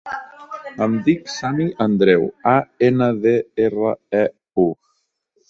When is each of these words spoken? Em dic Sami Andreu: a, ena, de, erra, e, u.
Em 0.85 0.95
dic 1.07 1.29
Sami 1.33 1.67
Andreu: 1.85 2.25
a, 2.53 2.55
ena, 2.89 3.11
de, 3.27 3.35
erra, 3.69 3.95
e, 4.23 4.25
u. 4.67 4.69